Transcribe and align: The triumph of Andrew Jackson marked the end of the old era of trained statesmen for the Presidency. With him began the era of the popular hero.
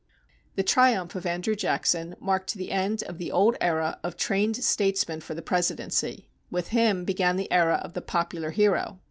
The 0.55 0.63
triumph 0.63 1.13
of 1.13 1.27
Andrew 1.27 1.55
Jackson 1.55 2.15
marked 2.19 2.55
the 2.55 2.71
end 2.71 3.03
of 3.03 3.19
the 3.19 3.31
old 3.31 3.55
era 3.61 3.99
of 4.03 4.17
trained 4.17 4.55
statesmen 4.63 5.21
for 5.21 5.35
the 5.35 5.43
Presidency. 5.43 6.27
With 6.49 6.69
him 6.69 7.05
began 7.05 7.35
the 7.35 7.51
era 7.51 7.79
of 7.83 7.93
the 7.93 8.01
popular 8.01 8.49
hero. 8.49 8.99